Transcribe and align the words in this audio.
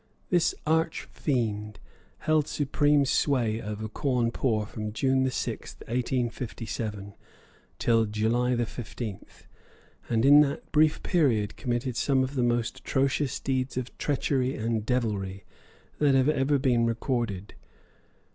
This 0.31 0.55
arch 0.65 1.03
fiend 1.11 1.79
held 2.21 2.47
supreme 2.47 3.05
sway 3.05 3.61
over 3.61 3.87
Cawnpore 3.87 4.65
from 4.67 4.93
June 4.93 5.29
6, 5.29 5.75
1857, 5.75 7.13
till 7.77 8.05
July 8.05 8.55
15th, 8.55 9.45
and 10.09 10.25
in 10.25 10.41
that 10.41 10.71
brief 10.71 11.03
period 11.03 11.55
committed 11.55 11.95
some 11.95 12.23
of 12.23 12.33
the 12.33 12.41
most 12.41 12.79
atrocious 12.79 13.39
deeds 13.39 13.77
of 13.77 13.95
treachery 13.99 14.55
and 14.55 14.87
deviltry 14.87 15.43
that 15.99 16.15
have 16.15 16.29
ever 16.29 16.57
been, 16.57 16.83
recorded. 16.87 17.53